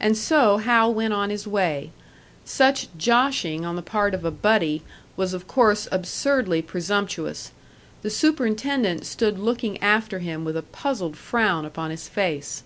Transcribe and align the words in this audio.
And 0.00 0.16
so 0.18 0.56
Hal 0.56 0.92
went 0.92 1.14
on 1.14 1.30
his 1.30 1.46
way. 1.46 1.92
Such 2.44 2.88
"joshing" 2.98 3.64
on 3.64 3.76
the 3.76 3.82
part 3.82 4.12
of 4.12 4.24
a 4.24 4.32
"buddy" 4.32 4.82
was 5.16 5.32
of 5.32 5.46
course 5.46 5.86
absurdly 5.92 6.60
presumptuous; 6.60 7.52
the 8.02 8.10
superintendent 8.10 9.06
stood 9.06 9.38
looking 9.38 9.80
after 9.80 10.18
him 10.18 10.44
with 10.44 10.56
a 10.56 10.62
puzzled 10.62 11.16
frown 11.16 11.64
upon 11.64 11.92
his 11.92 12.08
face. 12.08 12.64